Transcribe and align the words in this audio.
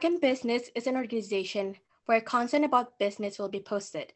Business 0.00 0.70
is 0.74 0.86
an 0.86 0.96
organization 0.96 1.76
where 2.06 2.22
content 2.22 2.64
about 2.64 2.98
business 2.98 3.38
will 3.38 3.50
be 3.50 3.60
posted 3.60 4.14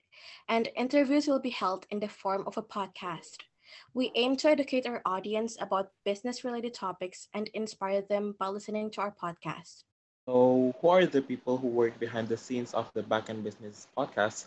and 0.48 0.70
interviews 0.74 1.28
will 1.28 1.38
be 1.38 1.50
held 1.50 1.84
in 1.90 2.00
the 2.00 2.08
form 2.08 2.42
of 2.46 2.56
a 2.56 2.62
podcast. 2.62 3.44
We 3.92 4.10
aim 4.14 4.36
to 4.38 4.48
educate 4.48 4.86
our 4.86 5.02
audience 5.04 5.58
about 5.60 5.92
business 6.02 6.42
related 6.42 6.72
topics 6.72 7.28
and 7.34 7.50
inspire 7.52 8.00
them 8.00 8.34
by 8.40 8.48
listening 8.48 8.92
to 8.92 9.02
our 9.02 9.12
podcast. 9.12 9.84
So, 10.24 10.74
who 10.80 10.88
are 10.88 11.04
the 11.04 11.20
people 11.20 11.58
who 11.58 11.68
work 11.68 12.00
behind 12.00 12.28
the 12.28 12.38
scenes 12.38 12.72
of 12.72 12.90
the 12.94 13.02
Back 13.02 13.28
in 13.28 13.42
Business 13.42 13.86
podcast? 13.94 14.46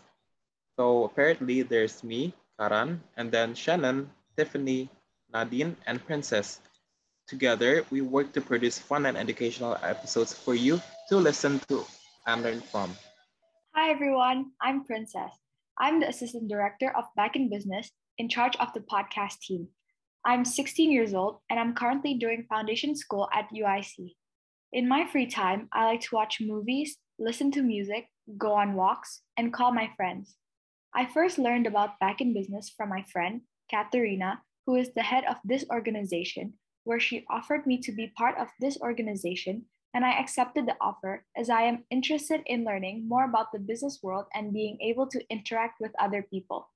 So, 0.76 1.04
apparently, 1.04 1.62
there's 1.62 2.02
me, 2.02 2.34
Karan, 2.58 3.00
and 3.16 3.30
then 3.30 3.54
Shannon, 3.54 4.10
Tiffany, 4.36 4.90
Nadine, 5.32 5.76
and 5.86 6.04
Princess. 6.04 6.58
Together, 7.28 7.86
we 7.90 8.00
work 8.00 8.32
to 8.32 8.40
produce 8.40 8.78
fun 8.78 9.06
and 9.06 9.16
educational 9.16 9.78
episodes 9.82 10.34
for 10.34 10.54
you 10.54 10.82
to 11.08 11.16
listen 11.16 11.58
to 11.68 11.84
and 12.26 12.42
learn 12.42 12.60
from. 12.60 12.94
Hi, 13.74 13.90
everyone. 13.90 14.52
I'm 14.60 14.84
Princess. 14.84 15.32
I'm 15.78 16.00
the 16.00 16.08
Assistant 16.08 16.48
Director 16.48 16.92
of 16.94 17.04
Back 17.16 17.34
in 17.34 17.48
Business 17.48 17.90
in 18.18 18.28
charge 18.28 18.56
of 18.56 18.72
the 18.74 18.80
podcast 18.80 19.40
team. 19.40 19.68
I'm 20.26 20.44
16 20.44 20.90
years 20.92 21.14
old 21.14 21.38
and 21.48 21.58
I'm 21.58 21.74
currently 21.74 22.14
doing 22.14 22.44
foundation 22.48 22.94
school 22.94 23.26
at 23.32 23.48
UIC. 23.54 24.16
In 24.72 24.86
my 24.86 25.06
free 25.06 25.26
time, 25.26 25.68
I 25.72 25.86
like 25.86 26.02
to 26.02 26.14
watch 26.14 26.42
movies, 26.42 26.98
listen 27.18 27.50
to 27.52 27.62
music, 27.62 28.08
go 28.36 28.52
on 28.52 28.74
walks, 28.74 29.22
and 29.38 29.52
call 29.52 29.72
my 29.72 29.90
friends. 29.96 30.36
I 30.94 31.06
first 31.06 31.38
learned 31.38 31.66
about 31.66 31.98
Back 32.00 32.20
in 32.20 32.34
Business 32.34 32.68
from 32.76 32.90
my 32.90 33.04
friend, 33.10 33.42
Katharina, 33.70 34.42
who 34.66 34.74
is 34.74 34.92
the 34.92 35.02
head 35.02 35.24
of 35.24 35.36
this 35.42 35.64
organization 35.70 36.54
where 36.84 37.00
she 37.00 37.24
offered 37.30 37.66
me 37.66 37.78
to 37.78 37.92
be 37.92 38.12
part 38.16 38.36
of 38.38 38.48
this 38.60 38.78
organization, 38.80 39.64
and 39.94 40.04
I 40.04 40.18
accepted 40.18 40.66
the 40.66 40.76
offer 40.80 41.24
as 41.36 41.48
I 41.48 41.62
am 41.62 41.84
interested 41.90 42.42
in 42.46 42.64
learning 42.64 43.08
more 43.08 43.24
about 43.24 43.52
the 43.52 43.58
business 43.58 44.00
world 44.02 44.26
and 44.34 44.52
being 44.52 44.78
able 44.80 45.06
to 45.08 45.24
interact 45.30 45.80
with 45.80 45.92
other 45.98 46.22
people. 46.22 46.68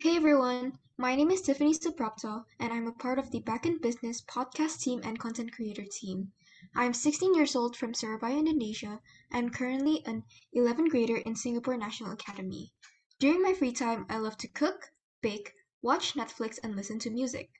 Hey 0.00 0.16
everyone, 0.16 0.78
my 0.96 1.14
name 1.14 1.30
is 1.30 1.42
Tiffany 1.42 1.74
Suprapto, 1.74 2.44
and 2.60 2.72
I'm 2.72 2.86
a 2.86 2.92
part 2.92 3.18
of 3.18 3.30
the 3.30 3.40
Back 3.40 3.66
in 3.66 3.80
Business 3.80 4.22
podcast 4.22 4.80
team 4.80 5.00
and 5.04 5.18
content 5.18 5.52
creator 5.52 5.84
team. 5.90 6.32
I'm 6.74 6.94
16 6.94 7.34
years 7.34 7.54
old 7.54 7.76
from 7.76 7.94
Surabaya, 7.94 8.38
Indonesia, 8.38 9.00
and 9.32 9.52
currently 9.52 10.02
an 10.06 10.24
11th 10.56 10.90
grader 10.90 11.16
in 11.16 11.36
Singapore 11.36 11.76
National 11.76 12.12
Academy. 12.12 12.72
During 13.18 13.42
my 13.42 13.54
free 13.54 13.72
time, 13.72 14.06
I 14.08 14.18
love 14.18 14.36
to 14.38 14.48
cook, 14.48 14.92
bake, 15.20 15.52
watch 15.82 16.14
Netflix, 16.14 16.58
and 16.62 16.74
listen 16.74 16.98
to 17.00 17.10
music. 17.10 17.50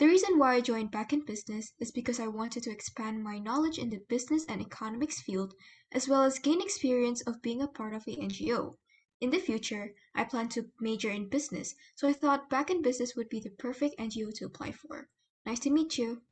The 0.00 0.06
reason 0.06 0.38
why 0.38 0.54
I 0.54 0.62
joined 0.62 0.90
Back 0.90 1.12
in 1.12 1.26
Business 1.26 1.74
is 1.78 1.90
because 1.90 2.18
I 2.18 2.26
wanted 2.26 2.62
to 2.62 2.70
expand 2.70 3.22
my 3.22 3.38
knowledge 3.38 3.78
in 3.78 3.90
the 3.90 4.00
business 4.08 4.46
and 4.48 4.62
economics 4.62 5.20
field, 5.20 5.52
as 5.92 6.08
well 6.08 6.22
as 6.22 6.38
gain 6.38 6.62
experience 6.62 7.20
of 7.26 7.42
being 7.42 7.60
a 7.60 7.68
part 7.68 7.92
of 7.92 8.08
a 8.08 8.16
NGO. 8.16 8.78
In 9.20 9.28
the 9.28 9.38
future, 9.38 9.92
I 10.14 10.24
plan 10.24 10.48
to 10.56 10.70
major 10.80 11.10
in 11.10 11.28
business, 11.28 11.74
so 11.94 12.08
I 12.08 12.14
thought 12.14 12.48
Back 12.48 12.70
in 12.70 12.80
Business 12.80 13.14
would 13.14 13.28
be 13.28 13.40
the 13.40 13.50
perfect 13.50 13.98
NGO 13.98 14.32
to 14.36 14.46
apply 14.46 14.72
for. 14.72 15.10
Nice 15.44 15.60
to 15.60 15.70
meet 15.70 15.98
you. 15.98 16.22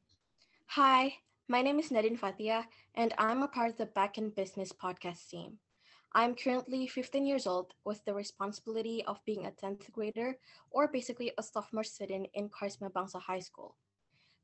Hi, 0.68 1.18
my 1.46 1.60
name 1.60 1.78
is 1.78 1.90
Nadine 1.90 2.16
Fatia, 2.16 2.66
and 2.94 3.12
I'm 3.18 3.42
a 3.42 3.48
part 3.48 3.72
of 3.72 3.76
the 3.76 3.84
Back 3.84 4.16
in 4.16 4.30
Business 4.30 4.72
podcast 4.72 5.28
team. 5.28 5.58
I'm 6.14 6.34
currently 6.34 6.86
15 6.86 7.26
years 7.26 7.46
old 7.46 7.74
with 7.84 8.02
the 8.04 8.14
responsibility 8.14 9.04
of 9.04 9.24
being 9.26 9.44
a 9.44 9.50
10th 9.50 9.92
grader 9.92 10.38
or 10.70 10.88
basically 10.88 11.32
a 11.36 11.42
sophomore 11.42 11.84
student 11.84 12.28
in 12.32 12.48
Karisma 12.48 12.90
Bangsa 12.90 13.20
High 13.20 13.40
School. 13.40 13.76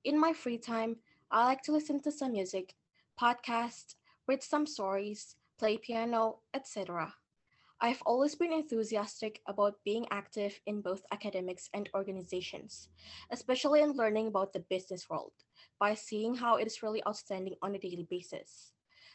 In 0.05 0.21
my 0.21 0.35
free 0.35 0.59
time, 0.59 0.97
I 1.31 1.45
like 1.45 1.63
to 1.63 1.73
listen 1.73 2.01
to 2.03 2.13
some 2.13 2.33
music, 2.33 2.75
podcast, 3.19 3.95
read 4.29 4.43
some 4.43 4.67
stories, 4.67 5.37
play 5.59 5.79
piano, 5.79 6.41
etc. 6.53 7.15
I've 7.81 8.03
always 8.05 8.35
been 8.35 8.53
enthusiastic 8.53 9.41
about 9.47 9.83
being 9.85 10.07
active 10.11 10.61
in 10.67 10.83
both 10.83 11.03
academics 11.13 11.71
and 11.73 11.89
organizations, 11.95 12.89
especially 13.31 13.81
in 13.81 13.93
learning 13.93 14.27
about 14.27 14.53
the 14.53 14.61
business 14.69 15.09
world 15.09 15.33
by 15.81 15.95
seeing 15.95 16.35
how 16.35 16.57
it 16.57 16.67
is 16.67 16.83
really 16.83 17.03
outstanding 17.07 17.55
on 17.63 17.75
a 17.75 17.79
daily 17.79 18.07
basis. 18.09 18.73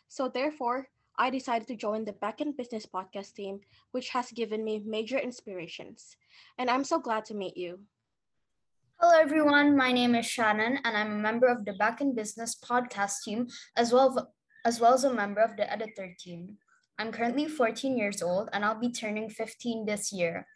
So, 0.08 0.28
therefore, 0.28 0.90
I 1.22 1.30
decided 1.30 1.68
to 1.68 1.76
join 1.76 2.06
the 2.06 2.14
Back 2.14 2.40
in 2.40 2.54
Business 2.54 2.86
podcast 2.86 3.34
team, 3.34 3.60
which 3.92 4.08
has 4.12 4.32
given 4.32 4.64
me 4.64 4.82
major 4.86 5.18
inspirations. 5.18 6.16
And 6.58 6.70
I'm 6.70 6.86
so 6.86 6.98
glad 6.98 7.26
to 7.26 7.34
meet 7.34 7.58
you. 7.58 7.82
Hello, 9.02 9.20
everyone. 9.20 9.76
My 9.76 9.92
name 9.92 10.16
is 10.16 10.26
Shannon, 10.26 10.80
and 10.86 10.96
I'm 10.96 11.12
a 11.12 11.22
member 11.22 11.48
of 11.48 11.66
the 11.66 11.74
Back 11.74 12.00
in 12.00 12.16
Business 12.16 12.56
podcast 12.64 13.24
team, 13.26 13.50
as 13.76 13.92
well, 13.92 14.32
as 14.64 14.80
well 14.80 14.94
as 14.94 15.04
a 15.04 15.14
member 15.14 15.42
of 15.42 15.58
the 15.58 15.70
editor 15.70 16.16
team. 16.18 16.56
I'm 16.98 17.12
currently 17.12 17.50
14 17.50 17.98
years 17.98 18.24
old, 18.24 18.48
and 18.54 18.64
I'll 18.64 18.80
be 18.80 18.90
turning 18.90 19.30
15 19.30 19.86
this 19.86 20.14
year. 20.14 20.48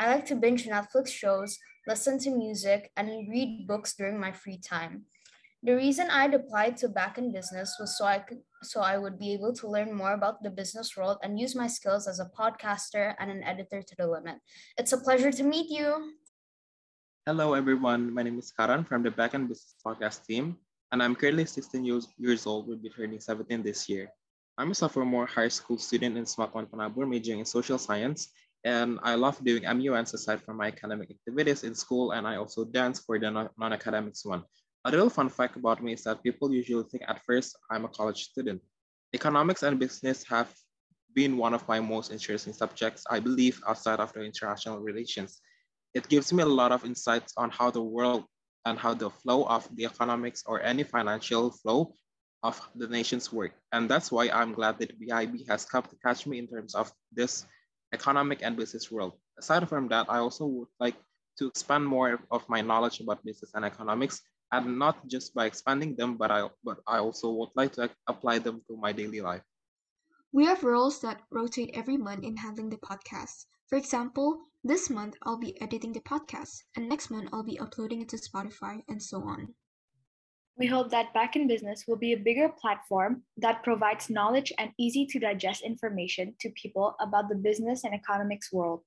I 0.00 0.12
like 0.12 0.26
to 0.26 0.34
binge 0.34 0.66
Netflix 0.66 1.10
shows, 1.10 1.56
listen 1.86 2.18
to 2.20 2.30
music, 2.30 2.90
and 2.96 3.30
read 3.30 3.68
books 3.68 3.94
during 3.94 4.18
my 4.18 4.32
free 4.32 4.58
time. 4.58 5.04
The 5.62 5.76
reason 5.76 6.10
I'd 6.10 6.34
applied 6.34 6.76
to 6.78 6.88
Backend 6.88 7.32
Business 7.32 7.76
was 7.78 7.96
so 7.96 8.04
I 8.04 8.18
could 8.18 8.42
so 8.62 8.80
I 8.80 8.98
would 8.98 9.18
be 9.18 9.32
able 9.32 9.52
to 9.54 9.68
learn 9.68 9.94
more 9.94 10.12
about 10.12 10.42
the 10.42 10.50
business 10.50 10.96
world 10.96 11.18
and 11.22 11.38
use 11.38 11.54
my 11.54 11.66
skills 11.66 12.08
as 12.08 12.18
a 12.18 12.30
podcaster 12.36 13.14
and 13.18 13.30
an 13.30 13.42
editor 13.44 13.82
to 13.82 13.94
the 13.96 14.06
limit. 14.06 14.36
It's 14.76 14.92
a 14.92 14.98
pleasure 14.98 15.30
to 15.32 15.42
meet 15.42 15.70
you. 15.70 16.14
Hello, 17.26 17.54
everyone. 17.54 18.12
My 18.12 18.22
name 18.22 18.38
is 18.38 18.50
Karan 18.50 18.84
from 18.84 19.02
the 19.02 19.10
Back 19.10 19.34
in 19.34 19.46
Business 19.46 19.74
Podcast 19.84 20.24
team, 20.26 20.56
and 20.92 21.02
I'm 21.02 21.14
currently 21.14 21.44
16 21.44 21.84
years, 21.84 22.08
years 22.18 22.46
old, 22.46 22.66
will 22.66 22.76
be 22.76 22.88
turning 22.88 23.20
17 23.20 23.62
this 23.62 23.88
year. 23.88 24.10
I'm 24.56 24.72
a 24.72 24.74
sophomore 24.74 25.26
high 25.26 25.48
school 25.48 25.78
student 25.78 26.16
in 26.16 26.24
SMAK 26.24 26.52
Penabur, 26.70 27.08
majoring 27.08 27.40
in 27.40 27.44
social 27.44 27.78
science, 27.78 28.28
and 28.64 28.98
I 29.02 29.14
love 29.14 29.38
doing 29.44 29.62
MUNs 29.62 30.14
aside 30.14 30.42
from 30.42 30.56
my 30.56 30.68
academic 30.68 31.10
activities 31.10 31.62
in 31.62 31.74
school, 31.74 32.12
and 32.12 32.26
I 32.26 32.36
also 32.36 32.64
dance 32.64 32.98
for 32.98 33.18
the 33.18 33.30
non-academics 33.30 34.24
one. 34.24 34.42
A 34.84 34.90
little 34.90 35.10
fun 35.10 35.28
fact 35.28 35.56
about 35.56 35.82
me 35.82 35.92
is 35.92 36.04
that 36.04 36.22
people 36.22 36.52
usually 36.52 36.84
think 36.84 37.02
at 37.08 37.22
first 37.24 37.56
I'm 37.70 37.84
a 37.84 37.88
college 37.88 38.24
student. 38.24 38.62
Economics 39.14 39.62
and 39.62 39.78
business 39.78 40.24
have 40.28 40.54
been 41.14 41.36
one 41.36 41.54
of 41.54 41.66
my 41.66 41.80
most 41.80 42.12
interesting 42.12 42.52
subjects, 42.52 43.04
I 43.10 43.18
believe, 43.18 43.60
outside 43.66 43.98
of 43.98 44.12
the 44.12 44.22
international 44.22 44.78
relations. 44.78 45.40
It 45.94 46.08
gives 46.08 46.32
me 46.32 46.42
a 46.42 46.46
lot 46.46 46.70
of 46.70 46.84
insights 46.84 47.32
on 47.36 47.50
how 47.50 47.70
the 47.70 47.82
world 47.82 48.24
and 48.66 48.78
how 48.78 48.94
the 48.94 49.10
flow 49.10 49.44
of 49.44 49.68
the 49.74 49.86
economics 49.86 50.44
or 50.46 50.62
any 50.62 50.84
financial 50.84 51.50
flow 51.50 51.94
of 52.42 52.60
the 52.76 52.86
nations 52.86 53.32
work. 53.32 53.52
And 53.72 53.90
that's 53.90 54.12
why 54.12 54.28
I'm 54.28 54.52
glad 54.52 54.78
that 54.78 54.98
BIB 55.00 55.48
has 55.48 55.64
come 55.64 55.82
to 55.84 55.96
catch 56.04 56.26
me 56.26 56.38
in 56.38 56.46
terms 56.46 56.74
of 56.74 56.92
this 57.12 57.46
economic 57.92 58.40
and 58.42 58.56
business 58.56 58.90
world. 58.92 59.14
Aside 59.38 59.68
from 59.68 59.88
that, 59.88 60.06
I 60.08 60.18
also 60.18 60.46
would 60.46 60.68
like 60.78 60.94
to 61.38 61.46
expand 61.46 61.86
more 61.86 62.20
of 62.30 62.48
my 62.48 62.60
knowledge 62.60 63.00
about 63.00 63.24
business 63.24 63.52
and 63.54 63.64
economics 63.64 64.20
and 64.52 64.78
not 64.78 65.06
just 65.08 65.34
by 65.34 65.46
expanding 65.46 65.94
them, 65.96 66.16
but 66.16 66.30
I 66.30 66.48
but 66.64 66.78
I 66.86 66.98
also 66.98 67.30
would 67.32 67.50
like 67.54 67.72
to 67.74 67.90
apply 68.06 68.38
them 68.38 68.62
to 68.68 68.76
my 68.76 68.92
daily 68.92 69.20
life. 69.20 69.42
We 70.32 70.44
have 70.44 70.62
roles 70.62 71.00
that 71.00 71.22
rotate 71.30 71.70
every 71.74 71.96
month 71.96 72.24
in 72.24 72.36
handling 72.36 72.70
the 72.70 72.78
podcast. 72.78 73.46
For 73.68 73.76
example, 73.76 74.44
this 74.64 74.90
month 74.90 75.16
I'll 75.22 75.38
be 75.38 75.60
editing 75.60 75.92
the 75.92 76.00
podcast, 76.00 76.64
and 76.76 76.88
next 76.88 77.10
month 77.10 77.28
I'll 77.32 77.44
be 77.44 77.58
uploading 77.58 78.02
it 78.02 78.08
to 78.10 78.16
Spotify, 78.16 78.82
and 78.88 79.02
so 79.02 79.22
on. 79.22 79.54
We 80.58 80.66
hope 80.66 80.90
that 80.90 81.14
Back 81.14 81.36
in 81.36 81.46
Business 81.46 81.84
will 81.86 81.96
be 81.96 82.12
a 82.12 82.18
bigger 82.18 82.48
platform 82.48 83.22
that 83.36 83.62
provides 83.62 84.10
knowledge 84.10 84.52
and 84.58 84.72
easy 84.76 85.06
to 85.06 85.20
digest 85.20 85.62
information 85.62 86.34
to 86.40 86.50
people 86.50 86.96
about 87.00 87.28
the 87.28 87.36
business 87.36 87.84
and 87.84 87.94
economics 87.94 88.52
world. 88.52 88.82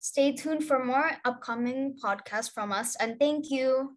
Stay 0.00 0.32
tuned 0.32 0.64
for 0.64 0.84
more 0.84 1.12
upcoming 1.24 1.96
podcasts 2.02 2.52
from 2.52 2.72
us, 2.72 2.96
and 2.96 3.18
thank 3.20 3.50
you. 3.50 3.96